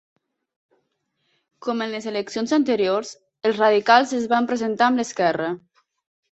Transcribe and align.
Com 1.65 1.83
en 1.87 1.91
les 1.97 2.09
eleccions 2.13 2.55
anteriors, 2.59 3.13
els 3.51 3.63
radicals 3.63 4.17
es 4.23 4.29
van 4.35 4.51
presentar 4.55 4.91
amb 4.91 5.03
l'esquerra. 5.05 5.55